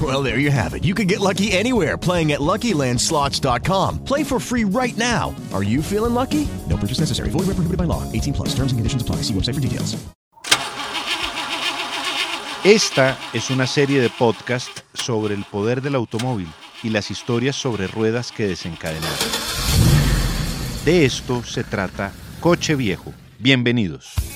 [0.00, 0.84] Well, there you have it.
[0.84, 4.04] You can get lucky anywhere playing at LuckyLandSlots.com.
[4.04, 5.34] Play for free right now.
[5.52, 6.46] Are you feeling lucky?
[6.68, 7.30] No purchase necessary.
[7.30, 8.04] Void where prohibited by law.
[8.12, 8.48] 18 plus.
[8.50, 9.22] Terms and conditions apply.
[9.22, 9.96] See website for details.
[12.64, 16.48] Esta es una serie de podcast sobre el poder del automóvil
[16.82, 19.16] y las historias sobre ruedas que desencadenaron.
[20.84, 23.14] De esto se trata Coche Viejo.
[23.38, 24.27] Bienvenidos.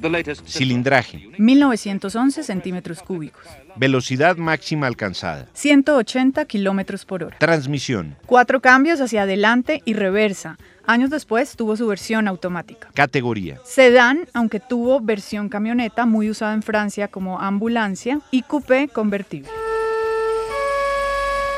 [0.00, 3.44] The latest cilindraje, 1911 centímetros cúbicos,
[3.76, 10.56] velocidad máxima alcanzada, 180 kilómetros por hora, transmisión, cuatro cambios hacia adelante y reversa.
[10.86, 12.88] Años después tuvo su versión automática.
[12.94, 19.50] categoría, Sedán, aunque tuvo versión camioneta muy usada en Francia como ambulancia, y coupé convertible.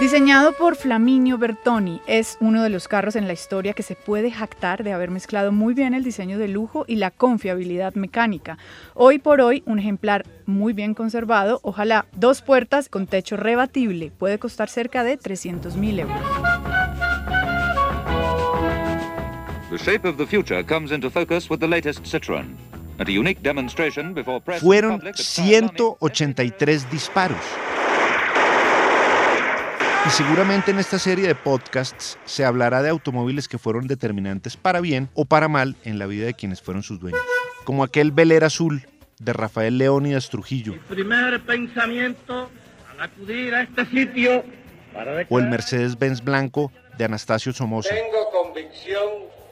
[0.00, 4.30] Diseñado por Flaminio Bertoni, es uno de los carros en la historia que se puede
[4.30, 8.56] jactar de haber mezclado muy bien el diseño de lujo y la confiabilidad mecánica.
[8.94, 14.38] Hoy por hoy, un ejemplar muy bien conservado, ojalá dos puertas con techo rebatible, puede
[14.38, 16.16] costar cerca de 300 mil euros.
[19.68, 22.56] The shape of the future comes into focus with the latest Citroën.
[22.98, 27.69] At a unique demonstration before press fueron public at Tire Lumley- 183 disparos.
[30.06, 34.80] Y seguramente en esta serie de podcasts se hablará de automóviles que fueron determinantes para
[34.80, 37.20] bien o para mal en la vida de quienes fueron sus dueños,
[37.64, 38.86] como aquel Beler Azul
[39.18, 40.74] de Rafael Leónidas Trujillo.
[40.88, 42.48] Primer pensamiento
[42.90, 44.42] al acudir a este sitio
[44.94, 47.90] para o el Mercedes-Benz Blanco de Anastasio Somoza.
[47.94, 49.06] Tengo convicción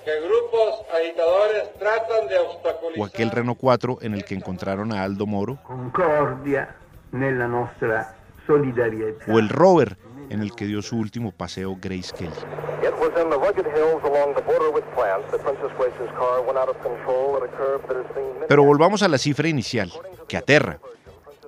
[0.04, 5.02] que grupos agitadores tratan de obstaculizar o aquel Renault 4 en el que encontraron a
[5.02, 5.58] Aldo Moro.
[5.62, 6.74] Concordia
[7.12, 8.16] nella nostra
[8.46, 9.30] solidarietà.
[9.30, 9.96] o el Rover
[10.30, 12.30] en el que dio su último paseo Grace Kelly.
[18.48, 19.92] Pero volvamos a la cifra inicial,
[20.28, 20.80] que aterra.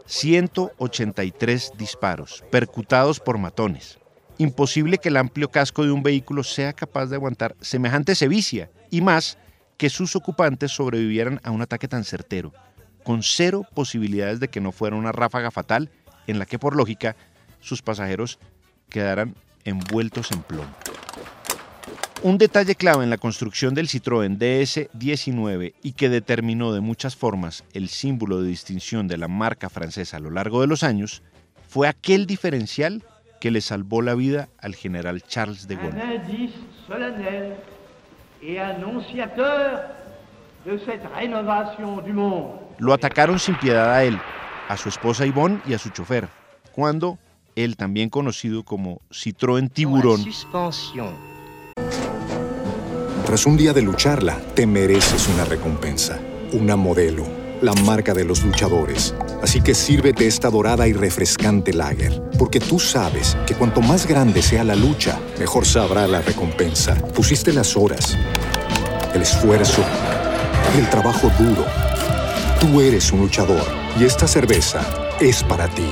[0.07, 3.99] 183 disparos, percutados por matones.
[4.39, 9.03] Imposible que el amplio casco de un vehículo sea capaz de aguantar semejante sevicia, y
[9.03, 9.39] más
[9.77, 12.53] que sus ocupantes sobrevivieran a un ataque tan certero,
[13.05, 15.91] con cero posibilidades de que no fuera una ráfaga fatal
[16.27, 17.17] en la que por lógica
[17.61, 18.39] sus pasajeros
[18.91, 19.34] quedaran
[19.65, 20.69] envueltos en plomo.
[22.23, 27.65] Un detalle clave en la construcción del Citroën DS-19 y que determinó de muchas formas
[27.73, 31.23] el símbolo de distinción de la marca francesa a lo largo de los años
[31.67, 33.03] fue aquel diferencial
[33.41, 36.21] que le salvó la vida al general Charles de Gaulle.
[42.78, 44.19] Lo atacaron sin piedad a él,
[44.69, 46.28] a su esposa Yvonne y a su chofer,
[46.72, 47.19] cuando
[47.65, 50.25] el también conocido como Citroën Tiburón
[53.26, 56.19] Tras un día de lucharla, te mereces una recompensa,
[56.53, 57.25] una modelo,
[57.62, 59.15] la marca de los luchadores.
[59.43, 64.42] Así que sírvete esta dorada y refrescante lager, porque tú sabes que cuanto más grande
[64.42, 66.94] sea la lucha, mejor sabrá la recompensa.
[67.15, 68.16] Pusiste las horas,
[69.15, 69.84] el esfuerzo,
[70.77, 71.65] el trabajo duro.
[72.60, 73.66] Tú eres un luchador
[73.98, 74.81] y esta cerveza
[75.21, 75.91] es para ti.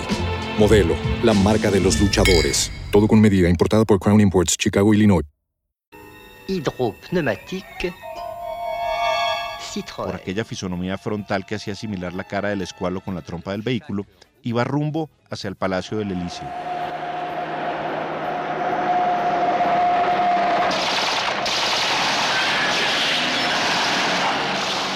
[0.59, 2.73] Modelo, la marca de los luchadores.
[2.91, 5.25] Todo con medida, importada por Crown Imports, Chicago, Illinois.
[6.49, 10.15] hydropneumatique por Citroën.
[10.17, 14.05] aquella fisonomía frontal que hacía similar la cara del escualo con la trompa del vehículo,
[14.43, 16.49] iba rumbo hacia el Palacio del Elíseo.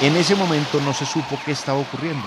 [0.01, 2.27] En ese momento no se supo qué estaba ocurriendo.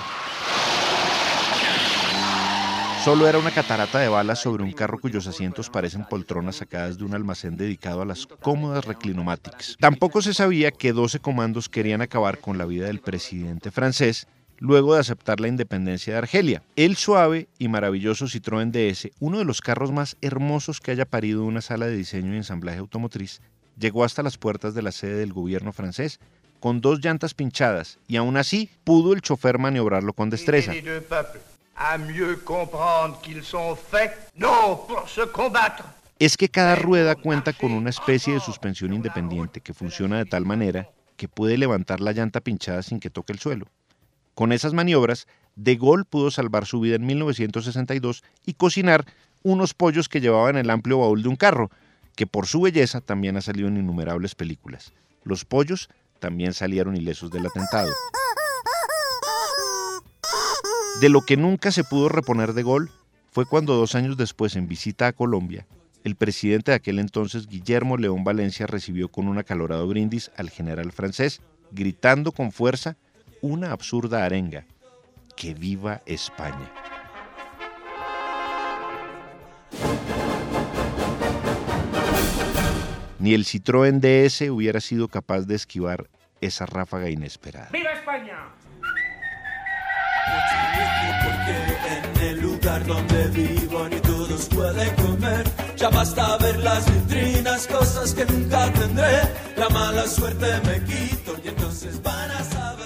[3.05, 7.03] Solo era una catarata de balas sobre un carro cuyos asientos parecen poltronas sacadas de
[7.03, 9.77] un almacén dedicado a las cómodas reclinomatics.
[9.79, 14.25] Tampoco se sabía que 12 comandos querían acabar con la vida del presidente francés
[14.57, 16.63] luego de aceptar la independencia de Argelia.
[16.75, 21.43] El suave y maravilloso Citroën DS, uno de los carros más hermosos que haya parido
[21.43, 23.39] una sala de diseño y ensamblaje automotriz,
[23.77, 26.19] llegó hasta las puertas de la sede del gobierno francés
[26.59, 30.73] con dos llantas pinchadas y aún así pudo el chofer maniobrarlo con destreza.
[36.17, 40.45] Es que cada rueda cuenta con una especie de suspensión independiente que funciona de tal
[40.45, 43.67] manera que puede levantar la llanta pinchada sin que toque el suelo.
[44.33, 49.05] Con esas maniobras, De Gaulle pudo salvar su vida en 1962 y cocinar
[49.43, 51.69] unos pollos que llevaba en el amplio baúl de un carro,
[52.15, 54.93] que por su belleza también ha salido en innumerables películas.
[55.23, 55.89] Los pollos
[56.19, 57.91] también salieron ilesos del atentado.
[61.01, 62.89] De lo que nunca se pudo reponer de Gaulle
[63.29, 65.67] fue cuando dos años después, en visita a Colombia,
[66.05, 70.93] el presidente de aquel entonces, Guillermo León Valencia, recibió con un acalorado brindis al general
[70.93, 72.95] francés, gritando con fuerza
[73.41, 74.65] una absurda arenga,
[75.35, 76.71] que viva España.
[83.19, 86.07] Ni el Citroën DS hubiera sido capaz de esquivar
[86.39, 87.69] esa ráfaga inesperada.
[87.73, 88.64] ¡Viva España!
[91.23, 91.57] Porque
[91.95, 95.43] en el lugar donde vivo ni todos pueden comer.
[95.75, 99.21] Ya basta ver las vitrinas, cosas que nunca tendré.
[99.57, 102.85] La mala suerte me quito y entonces van a saber.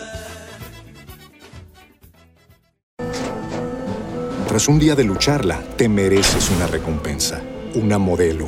[4.48, 7.40] Tras un día de lucharla, te mereces una recompensa,
[7.76, 8.48] una modelo,